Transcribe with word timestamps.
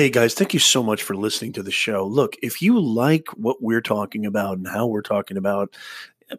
Hey 0.00 0.08
guys, 0.08 0.32
thank 0.32 0.54
you 0.54 0.60
so 0.60 0.82
much 0.82 1.02
for 1.02 1.14
listening 1.14 1.52
to 1.52 1.62
the 1.62 1.70
show. 1.70 2.06
Look, 2.06 2.34
if 2.40 2.62
you 2.62 2.80
like 2.80 3.28
what 3.36 3.62
we're 3.62 3.82
talking 3.82 4.24
about 4.24 4.56
and 4.56 4.66
how 4.66 4.86
we're 4.86 5.02
talking 5.02 5.36
about 5.36 5.76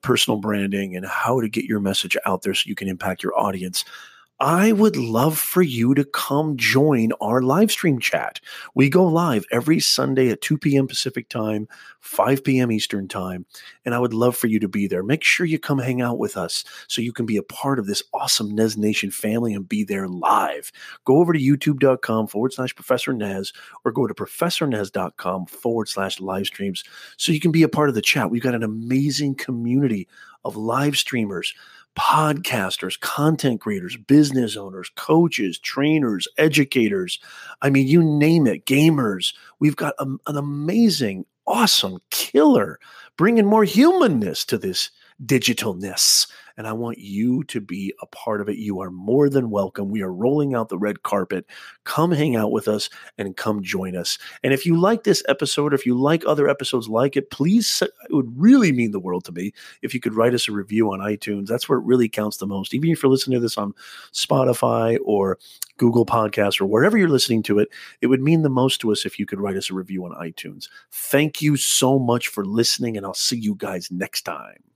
personal 0.02 0.40
branding 0.40 0.96
and 0.96 1.06
how 1.06 1.40
to 1.40 1.48
get 1.48 1.66
your 1.66 1.80
message 1.80 2.18
out 2.26 2.42
there 2.42 2.56
so 2.56 2.68
you 2.68 2.74
can 2.74 2.88
impact 2.88 3.22
your 3.22 3.40
audience, 3.40 3.86
I 4.42 4.72
would 4.72 4.96
love 4.96 5.38
for 5.38 5.62
you 5.62 5.94
to 5.94 6.04
come 6.04 6.58
join 6.58 7.12
our 7.22 7.44
live 7.44 7.72
stream 7.72 8.00
chat. 8.00 8.40
We 8.74 8.90
go 8.90 9.06
live 9.06 9.46
every 9.52 9.80
Sunday 9.80 10.30
at 10.30 10.42
2 10.42 10.58
p.m. 10.58 10.88
Pacific 10.88 11.30
time, 11.30 11.68
5 12.00 12.44
p.m. 12.44 12.72
Eastern 12.72 13.08
time, 13.08 13.46
and 13.86 13.94
I 13.94 14.00
would 14.00 14.16
love 14.16 14.36
for 14.36 14.48
you 14.48 14.60
to 14.60 14.68
be 14.68 14.88
there. 14.88 15.04
Make 15.04 15.24
sure 15.24 15.46
you 15.46 15.60
come 15.60 15.78
hang 15.78 16.02
out 16.02 16.18
with 16.18 16.38
us 16.38 16.64
so 16.88 17.04
you 17.04 17.14
can 17.14 17.28
be 17.28 17.38
a 17.38 17.44
part 17.44 17.78
of 17.78 17.86
this 17.86 18.02
awesome 18.16 18.56
Nez 18.56 18.76
Nation 18.76 19.12
family 19.12 19.54
and 19.54 19.70
be 19.70 19.84
there 19.84 20.08
live. 20.08 20.72
Go 21.06 21.18
over 21.18 21.34
to 21.34 21.40
youtube.com 21.40 22.26
forward 22.26 22.54
slash 22.54 22.74
Professor 22.74 23.14
Nez 23.14 23.54
or 23.86 23.92
go 23.92 24.08
to 24.08 24.16
professornez.com 24.16 25.46
forward 25.46 25.88
slash 25.88 26.20
live 26.20 26.48
streams 26.48 26.84
so 27.16 27.32
you 27.32 27.40
can 27.40 27.52
be 27.52 27.62
a 27.62 27.70
part 27.70 27.90
of 27.90 27.96
the 27.96 28.02
chat. 28.02 28.32
We've 28.32 28.42
got 28.42 28.56
an 28.56 28.64
amazing 28.64 29.36
community 29.36 30.08
of 30.44 30.56
live 30.56 30.98
streamers 30.98 31.54
podcasters, 31.98 33.00
content 33.00 33.60
creators, 33.62 33.98
business 33.98 34.56
owners, 34.56 34.90
coaches, 34.96 35.60
trainers, 35.60 36.28
educators. 36.38 37.20
I 37.62 37.70
mean, 37.70 37.88
you 37.88 38.02
name 38.02 38.48
it, 38.48 38.66
gamers. 38.66 39.34
We've 39.60 39.76
got 39.76 39.96
a, 40.00 40.06
an 40.28 40.38
amazing, 40.38 41.26
awesome, 41.46 42.00
killer, 42.10 42.80
bringing 43.18 43.46
more 43.46 43.66
humanness 43.66 44.46
to 44.46 44.58
this 44.58 44.90
digitalness 45.26 46.28
and 46.58 46.68
I 46.68 46.74
want 46.74 47.00
you 47.00 47.44
to 47.46 47.62
be 47.62 47.94
a 48.02 48.06
part 48.06 48.42
of 48.42 48.50
it. 48.50 48.58
You 48.58 48.82
are 48.82 48.92
more 48.92 49.30
than 49.30 49.50
welcome. 49.50 49.90
We 49.90 50.02
are 50.02 50.14
rolling 50.14 50.54
out 50.54 50.70
the 50.70 50.78
red 50.78 51.04
carpet. 51.04 51.46
Come 51.86 52.12
hang 52.12 52.36
out 52.36 52.52
with 52.52 52.68
us 52.68 52.90
and 53.18 53.36
come 53.36 53.64
join 53.64 53.96
us. 53.96 54.18
And 54.44 54.54
if 54.54 54.66
you 54.66 54.80
like 54.80 55.04
this 55.04 55.24
episode, 55.28 55.74
or 55.74 55.76
if 55.76 55.86
you 55.86 55.96
like 55.96 56.24
other 56.26 56.48
episodes 56.48 56.90
like 56.90 57.16
it, 57.16 57.32
please, 57.32 57.82
it 57.82 58.14
would 58.14 58.32
really 58.40 58.72
mean 58.72 58.92
the 58.92 59.00
world 59.00 59.26
to 59.26 59.32
me 59.32 59.54
if 59.82 59.94
you 59.94 60.00
could 60.00 60.14
write 60.14 60.34
us 60.34 60.48
a 60.48 60.52
review 60.52 60.92
on 60.92 61.00
iTunes. 61.00 61.48
That's 61.48 61.68
where 61.68 61.80
it 61.80 61.86
really 61.86 62.10
counts 62.10 62.38
the 62.38 62.48
most. 62.48 62.74
Even 62.74 62.90
if 62.90 63.02
you're 63.02 63.12
listening 63.12 63.38
to 63.38 63.42
this 63.42 63.58
on 63.58 63.74
Spotify 64.14 64.98
or 65.04 65.40
Google 65.78 66.06
Podcasts 66.06 66.62
or 66.62 66.66
wherever 66.66 66.98
you're 66.98 67.10
listening 67.10 67.44
to 67.44 67.60
it, 67.60 67.70
it 68.02 68.08
would 68.08 68.22
mean 68.22 68.44
the 68.44 68.50
most 68.50 68.82
to 68.82 68.92
us 68.92 69.06
if 69.06 69.18
you 69.18 69.26
could 69.26 69.40
write 69.40 69.58
us 69.58 69.72
a 69.72 69.74
review 69.74 70.06
on 70.06 70.12
iTunes. 70.12 70.68
Thank 70.92 71.42
you 71.42 71.58
so 71.58 71.98
much 71.98 72.28
for 72.28 72.46
listening, 72.46 72.98
and 72.98 73.06
I'll 73.06 73.14
see 73.14 73.38
you 73.38 73.56
guys 73.56 73.90
next 73.90 74.24
time. 74.24 74.71